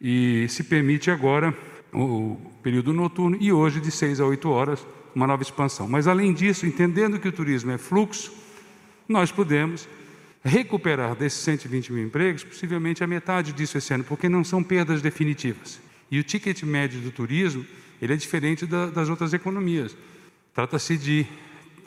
e 0.00 0.46
se 0.48 0.64
permite 0.64 1.10
agora 1.10 1.54
o 1.92 2.36
período 2.62 2.92
noturno 2.92 3.36
e 3.40 3.52
hoje 3.52 3.80
de 3.80 3.90
6 3.90 4.20
a 4.20 4.26
8 4.26 4.48
horas 4.48 4.86
uma 5.14 5.26
nova 5.26 5.42
expansão. 5.42 5.88
Mas 5.88 6.06
além 6.06 6.32
disso, 6.32 6.66
entendendo 6.66 7.18
que 7.18 7.28
o 7.28 7.32
turismo 7.32 7.70
é 7.72 7.78
fluxo, 7.78 8.32
nós 9.08 9.32
podemos 9.32 9.88
recuperar 10.42 11.14
desses 11.14 11.40
120 11.40 11.92
mil 11.92 12.04
empregos, 12.04 12.44
possivelmente 12.44 13.04
a 13.04 13.06
metade 13.06 13.52
disso 13.52 13.76
esse 13.76 13.92
ano, 13.92 14.04
porque 14.04 14.28
não 14.28 14.44
são 14.44 14.62
perdas 14.62 15.02
definitivas. 15.02 15.80
E 16.10 16.18
o 16.18 16.24
ticket 16.24 16.62
médio 16.62 17.00
do 17.00 17.10
turismo 17.10 17.64
ele 18.00 18.14
é 18.14 18.16
diferente 18.16 18.64
da, 18.64 18.86
das 18.86 19.08
outras 19.08 19.34
economias. 19.34 19.96
Trata-se 20.54 20.96
de 20.96 21.26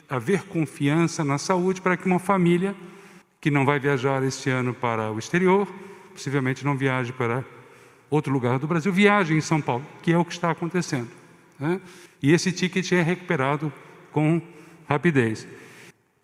haver 0.08 0.44
confiança 0.44 1.24
na 1.24 1.38
saúde 1.38 1.80
para 1.80 1.96
que 1.96 2.06
uma 2.06 2.18
família 2.18 2.74
que 3.40 3.50
não 3.50 3.64
vai 3.64 3.78
viajar 3.78 4.22
este 4.22 4.48
ano 4.48 4.72
para 4.72 5.12
o 5.12 5.18
exterior, 5.18 5.68
possivelmente 6.12 6.64
não 6.64 6.76
viaje 6.76 7.12
para 7.12 7.44
outro 8.08 8.32
lugar 8.32 8.58
do 8.58 8.66
Brasil, 8.66 8.92
viaje 8.92 9.34
em 9.34 9.40
São 9.40 9.60
Paulo, 9.60 9.84
que 10.02 10.12
é 10.12 10.18
o 10.18 10.24
que 10.24 10.32
está 10.32 10.50
acontecendo. 10.50 11.10
Né? 11.58 11.80
E 12.22 12.32
esse 12.32 12.52
ticket 12.52 12.90
é 12.92 13.02
recuperado 13.02 13.72
com 14.12 14.40
rapidez. 14.88 15.46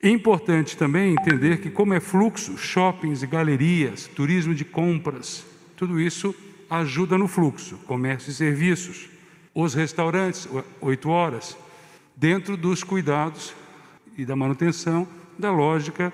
É 0.03 0.09
importante 0.09 0.77
também 0.77 1.13
entender 1.13 1.61
que, 1.61 1.71
como 1.71 1.93
é 1.93 2.01
fluxo, 2.01 2.57
shoppings 2.57 3.23
e 3.23 3.27
galerias, 3.27 4.07
turismo 4.07 4.55
de 4.55 4.65
compras, 4.65 5.45
tudo 5.77 6.01
isso 6.01 6.35
ajuda 6.71 7.19
no 7.19 7.29
fluxo, 7.29 7.77
comércio 7.87 8.31
e 8.31 8.35
serviços. 8.35 9.11
Os 9.55 9.75
restaurantes, 9.75 10.49
oito 10.81 11.11
horas, 11.11 11.57
dentro 12.21 12.55
dos 12.55 12.85
cuidados 12.85 13.55
e 14.17 14.27
da 14.27 14.37
manutenção 14.37 15.09
da 15.39 15.51
lógica 15.51 16.13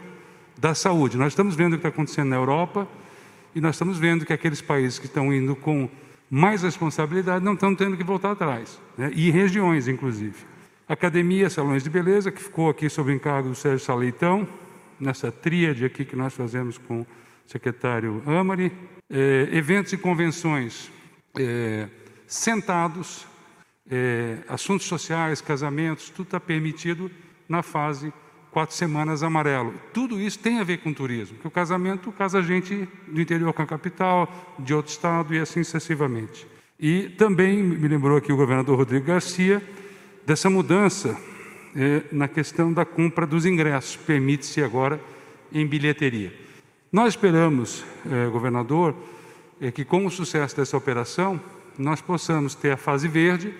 da 0.57 0.73
saúde. 0.73 1.17
Nós 1.17 1.33
estamos 1.33 1.57
vendo 1.57 1.73
o 1.73 1.77
que 1.77 1.81
está 1.81 1.89
acontecendo 1.89 2.29
na 2.29 2.37
Europa 2.37 2.87
e 3.53 3.61
nós 3.61 3.75
estamos 3.75 3.99
vendo 3.99 4.25
que 4.25 4.33
aqueles 4.33 4.61
países 4.61 5.01
que 5.01 5.07
estão 5.07 5.35
indo 5.35 5.57
com 5.57 5.91
mais 6.31 6.63
responsabilidade 6.63 7.45
não 7.45 7.55
estão 7.55 7.75
tendo 7.75 7.97
que 7.97 8.05
voltar 8.05 8.31
atrás, 8.31 8.81
né? 8.97 9.11
e 9.15 9.31
regiões, 9.33 9.89
inclusive. 9.89 10.37
Academia, 10.89 11.51
salões 11.51 11.83
de 11.83 11.91
beleza, 11.91 12.31
que 12.31 12.41
ficou 12.41 12.71
aqui 12.71 12.89
sob 12.89 13.13
encargo 13.13 13.49
do 13.49 13.55
Sérgio 13.57 13.85
Saleitão, 13.85 14.47
nessa 15.01 15.33
tríade 15.33 15.85
aqui 15.85 16.05
que 16.05 16.15
nós 16.15 16.33
fazemos 16.33 16.79
com 16.79 17.01
o 17.01 17.07
secretário 17.47 18.23
Amari. 18.25 18.71
É, 19.11 19.49
eventos 19.51 19.93
e 19.93 19.97
convenções 19.97 20.91
é, 21.37 21.89
sentados, 22.29 23.27
é, 23.91 24.39
assuntos 24.49 24.87
sociais, 24.87 25.41
casamentos, 25.41 26.11
tudo 26.11 26.27
está 26.27 26.41
permitido 26.41 27.11
na 27.49 27.63
fase 27.63 28.13
quatro 28.51 28.75
semanas 28.75 29.23
amarelo. 29.23 29.75
Tudo 29.93 30.21
isso 30.21 30.39
tem 30.39 30.59
a 30.59 30.65
ver 30.65 30.79
com 30.79 30.93
turismo, 30.93 31.35
porque 31.35 31.49
o 31.49 31.51
casamento 31.51 32.11
casa 32.11 32.43
gente 32.43 32.89
do 33.07 33.21
interior 33.21 33.53
com 33.53 33.63
a 33.63 33.67
capital, 33.67 34.57
de 34.59 34.73
outro 34.73 34.91
estado 34.91 35.35
e 35.35 35.39
assim 35.39 35.63
sucessivamente. 35.63 36.47
E 36.81 37.11
também 37.11 37.63
me 37.63 37.87
lembrou 37.87 38.17
aqui 38.17 38.33
o 38.33 38.37
governador 38.37 38.79
Rodrigo 38.79 39.07
Garcia 39.07 39.63
dessa 40.25 40.51
mudança 40.51 41.19
é, 41.75 42.03
na 42.11 42.27
questão 42.27 42.73
da 42.73 42.85
compra 42.85 43.27
dos 43.27 43.45
ingressos, 43.45 43.97
permite-se 43.97 44.63
agora 44.63 45.01
em 45.53 45.67
bilheteria. 45.67 46.33
Nós 46.91 47.09
esperamos, 47.09 47.85
é, 48.11 48.29
governador, 48.29 48.95
é, 49.61 49.71
que 49.71 49.85
com 49.85 50.07
o 50.07 50.11
sucesso 50.11 50.57
dessa 50.57 50.77
operação, 50.77 51.39
nós 51.79 52.01
possamos 52.01 52.55
ter 52.55 52.73
a 52.73 52.77
fase 52.77 53.07
verde 53.07 53.53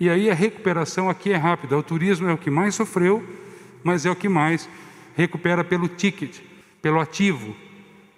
e 0.00 0.08
aí 0.10 0.30
a 0.30 0.34
recuperação 0.34 1.08
aqui 1.08 1.32
é 1.32 1.36
rápida. 1.36 1.76
O 1.76 1.82
turismo 1.82 2.28
é 2.28 2.32
o 2.32 2.38
que 2.38 2.50
mais 2.50 2.74
sofreu, 2.74 3.24
mas 3.84 4.04
é 4.06 4.10
o 4.10 4.16
que 4.16 4.28
mais 4.28 4.68
recupera 5.16 5.62
pelo 5.62 5.88
ticket, 5.88 6.40
pelo 6.80 7.00
ativo. 7.00 7.54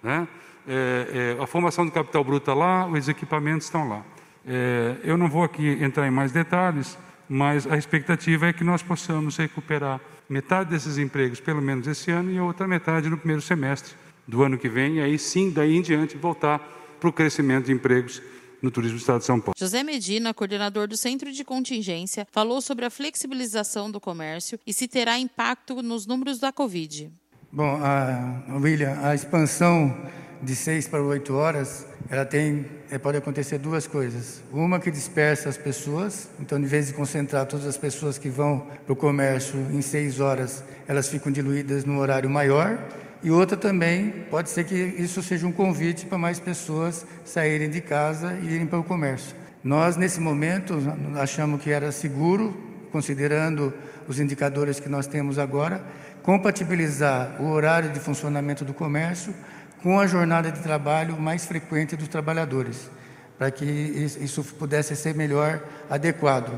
Né? 0.01 0.27
É, 0.67 1.35
é, 1.37 1.43
a 1.43 1.45
formação 1.45 1.85
do 1.85 1.91
capital 1.91 2.23
bruto 2.23 2.49
está 2.49 2.53
lá, 2.53 2.87
os 2.87 3.07
equipamentos 3.07 3.65
estão 3.67 3.87
lá. 3.87 4.03
É, 4.47 4.97
eu 5.03 5.17
não 5.17 5.29
vou 5.29 5.43
aqui 5.43 5.67
entrar 5.81 6.07
em 6.07 6.11
mais 6.11 6.31
detalhes, 6.31 6.97
mas 7.27 7.67
a 7.67 7.77
expectativa 7.77 8.47
é 8.47 8.53
que 8.53 8.63
nós 8.63 8.81
possamos 8.81 9.37
recuperar 9.37 9.99
metade 10.29 10.69
desses 10.69 10.97
empregos, 10.97 11.39
pelo 11.39 11.61
menos 11.61 11.87
esse 11.87 12.11
ano, 12.11 12.31
e 12.31 12.37
a 12.37 12.43
outra 12.43 12.67
metade 12.67 13.09
no 13.09 13.17
primeiro 13.17 13.41
semestre 13.41 13.93
do 14.27 14.43
ano 14.43 14.57
que 14.57 14.67
vem, 14.67 14.95
e 14.95 15.01
aí 15.01 15.19
sim, 15.19 15.51
daí 15.51 15.75
em 15.75 15.81
diante, 15.81 16.17
voltar 16.17 16.59
para 16.99 17.09
o 17.09 17.13
crescimento 17.13 17.65
de 17.65 17.71
empregos 17.71 18.21
no 18.65 18.71
turismo 18.71 18.97
do 18.97 19.01
Estado 19.01 19.19
de 19.19 19.25
São 19.25 19.39
Paulo. 19.39 19.55
José 19.57 19.83
Medina, 19.83 20.33
coordenador 20.33 20.87
do 20.87 20.97
Centro 20.97 21.31
de 21.31 21.43
Contingência, 21.43 22.27
falou 22.31 22.59
sobre 22.59 22.83
a 22.83 22.89
flexibilização 22.89 23.89
do 23.89 24.01
comércio 24.01 24.59
e 24.65 24.73
se 24.73 24.87
terá 24.87 25.17
impacto 25.17 25.81
nos 25.81 26.05
números 26.05 26.39
da 26.39 26.51
Covid. 26.51 27.11
Bom, 27.51 27.79
a, 27.81 28.57
William, 28.57 28.99
a 29.01 29.15
expansão 29.15 29.95
de 30.41 30.55
seis 30.55 30.87
para 30.87 31.01
oito 31.01 31.33
horas, 31.33 31.87
ela 32.09 32.25
tem, 32.25 32.65
é, 32.89 32.97
pode 32.97 33.17
acontecer 33.17 33.57
duas 33.57 33.87
coisas. 33.87 34.43
Uma 34.51 34.79
que 34.79 34.91
dispersa 34.91 35.47
as 35.47 35.57
pessoas, 35.57 36.27
então, 36.39 36.59
em 36.59 36.65
vez 36.65 36.87
de 36.87 36.93
concentrar 36.93 37.45
todas 37.45 37.65
as 37.65 37.77
pessoas 37.77 38.17
que 38.17 38.29
vão 38.29 38.67
para 38.85 38.93
o 38.93 38.95
comércio 38.95 39.57
em 39.71 39.81
seis 39.81 40.19
horas, 40.19 40.63
elas 40.87 41.07
ficam 41.07 41.31
diluídas 41.31 41.85
no 41.85 41.97
horário 41.99 42.29
maior. 42.29 42.77
E 43.25 43.31
outra 43.31 43.57
também, 43.57 44.11
pode 44.29 44.51
ser 44.51 44.65
que 44.65 44.75
isso 44.75 45.23
seja 45.23 45.47
um 45.47 45.51
convite 45.51 46.05
para 46.05 46.15
mais 46.15 46.39
pessoas 46.39 47.07
saírem 47.25 47.71
de 47.71 47.81
casa 47.81 48.37
e 48.39 48.53
irem 48.53 48.67
para 48.67 48.77
o 48.77 48.83
comércio. 48.83 49.35
Nós, 49.63 49.97
nesse 49.97 50.19
momento, 50.19 50.77
achamos 51.15 51.59
que 51.59 51.71
era 51.71 51.91
seguro, 51.91 52.55
considerando 52.91 53.73
os 54.07 54.19
indicadores 54.19 54.79
que 54.79 54.87
nós 54.87 55.07
temos 55.07 55.39
agora, 55.39 55.83
compatibilizar 56.21 57.41
o 57.41 57.49
horário 57.49 57.89
de 57.89 57.99
funcionamento 57.99 58.63
do 58.63 58.75
comércio 58.75 59.33
com 59.81 59.99
a 59.99 60.05
jornada 60.05 60.51
de 60.51 60.59
trabalho 60.59 61.19
mais 61.19 61.47
frequente 61.47 61.95
dos 61.95 62.07
trabalhadores, 62.07 62.91
para 63.39 63.49
que 63.49 63.65
isso 63.65 64.43
pudesse 64.43 64.95
ser 64.95 65.15
melhor 65.15 65.63
adequado. 65.89 66.51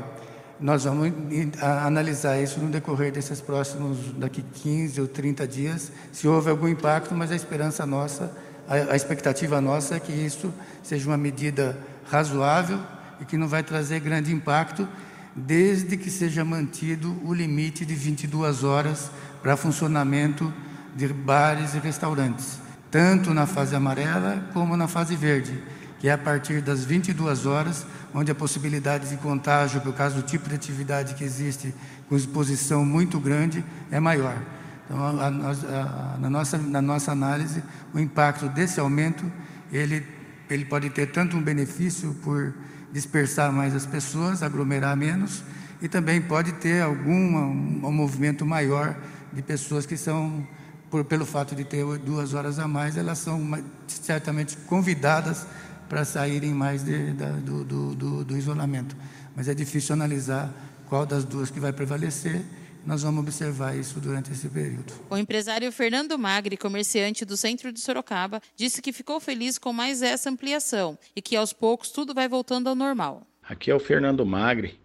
Nós 0.60 0.84
vamos 0.84 1.12
analisar 1.60 2.40
isso 2.42 2.58
no 2.58 2.68
decorrer 2.68 3.12
desses 3.12 3.40
próximos, 3.40 3.98
daqui 4.16 4.42
15 4.42 5.00
ou 5.00 5.06
30 5.06 5.46
dias, 5.46 5.92
se 6.12 6.26
houve 6.26 6.50
algum 6.50 6.66
impacto, 6.66 7.14
mas 7.14 7.30
a 7.30 7.36
esperança 7.36 7.86
nossa, 7.86 8.32
a, 8.68 8.96
expectativa 8.96 9.60
nossa 9.60 9.96
é 9.96 10.00
que 10.00 10.12
isso 10.12 10.52
seja 10.82 11.08
uma 11.08 11.16
medida 11.16 11.78
razoável 12.10 12.80
e 13.20 13.24
que 13.24 13.36
não 13.36 13.46
vai 13.46 13.62
trazer 13.62 14.00
grande 14.00 14.32
impacto, 14.32 14.88
desde 15.34 15.96
que 15.96 16.10
seja 16.10 16.44
mantido 16.44 17.16
o 17.24 17.32
limite 17.32 17.86
de 17.86 17.94
22 17.94 18.64
horas 18.64 19.10
para 19.42 19.56
funcionamento 19.56 20.52
de 20.96 21.06
bares 21.08 21.74
e 21.74 21.78
restaurantes 21.78 22.68
tanto 22.90 23.34
na 23.34 23.46
fase 23.46 23.74
amarela 23.74 24.42
como 24.52 24.76
na 24.76 24.88
fase 24.88 25.14
verde, 25.14 25.62
que 25.98 26.08
é 26.08 26.12
a 26.12 26.18
partir 26.18 26.62
das 26.62 26.84
22 26.84 27.46
horas, 27.46 27.86
onde 28.14 28.30
a 28.30 28.34
possibilidade 28.34 29.08
de 29.08 29.16
contágio, 29.16 29.80
por 29.80 29.92
causa 29.94 30.16
do 30.16 30.22
tipo 30.22 30.48
de 30.48 30.54
atividade 30.54 31.14
que 31.14 31.24
existe, 31.24 31.74
com 32.08 32.16
exposição 32.16 32.84
muito 32.84 33.18
grande, 33.18 33.64
é 33.90 33.98
maior. 33.98 34.36
Então, 34.84 34.98
a, 35.04 35.26
a, 35.26 36.14
a, 36.14 36.18
na, 36.18 36.30
nossa, 36.30 36.56
na 36.56 36.80
nossa 36.80 37.12
análise, 37.12 37.62
o 37.92 37.98
impacto 37.98 38.48
desse 38.48 38.80
aumento, 38.80 39.30
ele, 39.72 40.06
ele 40.48 40.64
pode 40.64 40.88
ter 40.90 41.06
tanto 41.06 41.36
um 41.36 41.42
benefício 41.42 42.14
por 42.22 42.54
dispersar 42.92 43.52
mais 43.52 43.74
as 43.74 43.84
pessoas, 43.84 44.42
aglomerar 44.42 44.96
menos, 44.96 45.42
e 45.82 45.88
também 45.88 46.20
pode 46.20 46.52
ter 46.52 46.82
algum 46.82 47.36
um, 47.36 47.80
um 47.84 47.92
movimento 47.92 48.46
maior 48.46 48.96
de 49.32 49.42
pessoas 49.42 49.84
que 49.84 49.96
são 49.96 50.46
por, 50.90 51.04
pelo 51.04 51.26
fato 51.26 51.54
de 51.54 51.64
ter 51.64 51.84
duas 51.98 52.34
horas 52.34 52.58
a 52.58 52.66
mais, 52.66 52.96
elas 52.96 53.18
são 53.18 53.40
certamente 53.86 54.56
convidadas 54.66 55.46
para 55.88 56.04
saírem 56.04 56.52
mais 56.52 56.84
de, 56.84 57.12
da, 57.12 57.30
do, 57.30 57.64
do, 57.64 57.94
do, 57.94 58.24
do 58.24 58.36
isolamento. 58.36 58.96
Mas 59.34 59.48
é 59.48 59.54
difícil 59.54 59.94
analisar 59.94 60.52
qual 60.88 61.06
das 61.06 61.24
duas 61.24 61.50
que 61.50 61.60
vai 61.60 61.72
prevalecer. 61.72 62.42
Nós 62.86 63.02
vamos 63.02 63.20
observar 63.20 63.76
isso 63.76 64.00
durante 64.00 64.32
esse 64.32 64.48
período. 64.48 64.92
O 65.10 65.16
empresário 65.16 65.70
Fernando 65.70 66.18
Magri, 66.18 66.56
comerciante 66.56 67.24
do 67.24 67.36
centro 67.36 67.72
de 67.72 67.80
Sorocaba, 67.80 68.40
disse 68.56 68.80
que 68.80 68.92
ficou 68.92 69.20
feliz 69.20 69.58
com 69.58 69.72
mais 69.72 70.00
essa 70.00 70.30
ampliação 70.30 70.98
e 71.14 71.20
que 71.20 71.36
aos 71.36 71.52
poucos 71.52 71.90
tudo 71.90 72.14
vai 72.14 72.28
voltando 72.28 72.68
ao 72.68 72.74
normal. 72.74 73.26
Aqui 73.42 73.70
é 73.70 73.74
o 73.74 73.80
Fernando 73.80 74.24
Magri, 74.24 74.78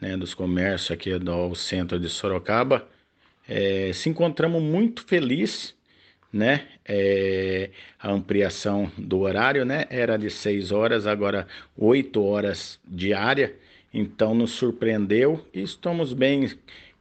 né, 0.00 0.16
dos 0.16 0.32
comércios 0.32 0.90
aqui 0.90 1.18
do 1.18 1.54
centro 1.54 1.98
de 1.98 2.08
Sorocaba 2.08 2.86
é, 3.50 3.92
se 3.92 4.08
encontramos 4.08 4.62
muito 4.62 5.04
felizes, 5.04 5.74
né? 6.32 6.66
É, 6.84 7.70
a 7.98 8.10
ampliação 8.10 8.90
do 8.96 9.20
horário, 9.20 9.64
né? 9.64 9.86
Era 9.90 10.16
de 10.16 10.30
6 10.30 10.72
horas, 10.72 11.06
agora 11.06 11.46
8 11.76 12.22
horas 12.22 12.78
diária. 12.86 13.54
Então 13.92 14.34
nos 14.34 14.52
surpreendeu 14.52 15.44
e 15.52 15.62
estamos 15.62 16.12
bem 16.12 16.50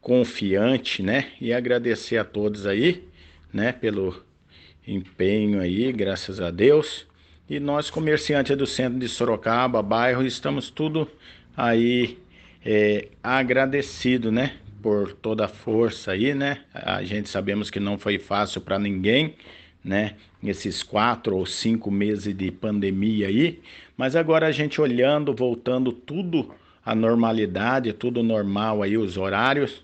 confiantes, 0.02 1.06
né? 1.06 1.32
E 1.40 1.54
agradecer 1.54 2.18
a 2.18 2.24
todos 2.24 2.66
aí, 2.66 3.04
né? 3.54 3.72
Pelo 3.72 4.24
empenho 4.88 5.62
aí, 5.62 5.92
graças 5.92 6.42
a 6.42 6.50
Deus. 6.50 7.08
E 7.50 7.60
nós, 7.60 7.90
comerciantes 7.90 8.56
do 8.56 8.66
centro 8.66 9.00
de 9.00 9.08
Sorocaba, 9.08 9.82
bairro, 9.82 10.26
estamos 10.26 10.70
tudo 10.70 11.10
aí 11.56 12.18
é, 12.64 13.08
agradecido, 13.24 14.32
né? 14.32 14.58
Por 14.82 15.14
toda 15.14 15.46
a 15.46 15.48
força 15.48 16.12
aí, 16.12 16.34
né? 16.34 16.62
A 16.74 17.04
gente 17.04 17.30
sabemos 17.30 17.70
que 17.70 17.80
não 17.80 17.98
foi 17.98 18.18
fácil 18.18 18.62
para 18.62 18.80
ninguém, 18.80 19.36
né? 19.84 20.16
Esses 20.44 20.84
quatro 20.84 21.36
ou 21.36 21.46
cinco 21.46 21.92
meses 21.92 22.36
de 22.36 22.52
pandemia 22.52 23.28
aí, 23.28 23.62
mas 23.98 24.16
agora 24.16 24.48
a 24.48 24.52
gente 24.52 24.80
olhando, 24.80 25.34
voltando 25.34 25.92
tudo 25.92 26.54
à 26.86 26.96
normalidade, 26.96 27.94
tudo 27.94 28.24
normal 28.24 28.82
aí, 28.82 28.98
os 28.98 29.18
horários. 29.18 29.84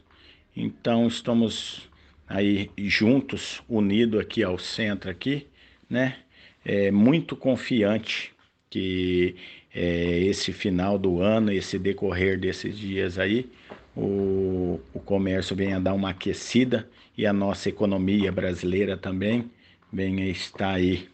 Então 0.55 1.07
estamos 1.07 1.89
aí 2.27 2.71
juntos, 2.77 3.61
unidos 3.67 4.19
aqui 4.19 4.43
ao 4.43 4.57
centro 4.57 5.09
aqui, 5.09 5.47
né? 5.89 6.17
É, 6.63 6.89
muito 6.89 7.35
confiante 7.35 8.31
que 8.69 9.35
é, 9.73 10.19
esse 10.23 10.53
final 10.53 10.97
do 10.97 11.21
ano, 11.21 11.51
esse 11.51 11.77
decorrer 11.77 12.39
desses 12.39 12.77
dias 12.77 13.19
aí, 13.19 13.49
o, 13.95 14.79
o 14.93 14.99
comércio 14.99 15.55
venha 15.55 15.79
dar 15.79 15.93
uma 15.93 16.09
aquecida 16.09 16.87
e 17.17 17.25
a 17.25 17.31
nossa 17.31 17.69
economia 17.69 18.31
brasileira 18.31 18.97
também 18.97 19.49
venha 19.91 20.27
estar 20.29 20.73
aí 20.73 21.07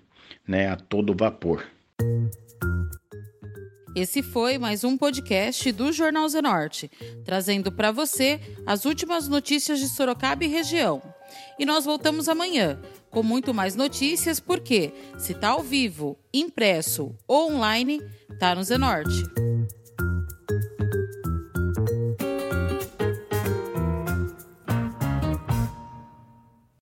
né, 0.47 0.67
a 0.67 0.75
todo 0.75 1.15
vapor. 1.15 1.63
Esse 3.93 4.23
foi 4.23 4.57
mais 4.57 4.85
um 4.85 4.97
podcast 4.97 5.69
do 5.73 5.91
Jornal 5.91 6.27
Zenorte, 6.29 6.89
trazendo 7.25 7.71
para 7.71 7.91
você 7.91 8.39
as 8.65 8.85
últimas 8.85 9.27
notícias 9.27 9.79
de 9.79 9.89
Sorocaba 9.89 10.45
e 10.45 10.47
região. 10.47 11.01
E 11.59 11.65
nós 11.65 11.83
voltamos 11.83 12.29
amanhã 12.29 12.79
com 13.09 13.21
muito 13.21 13.53
mais 13.53 13.75
notícias, 13.75 14.39
porque 14.39 14.93
se 15.17 15.33
está 15.33 15.49
ao 15.49 15.61
vivo, 15.61 16.17
impresso 16.33 17.13
ou 17.27 17.51
online, 17.51 18.01
tá 18.39 18.55
no 18.55 18.63
Zenorte. 18.63 19.50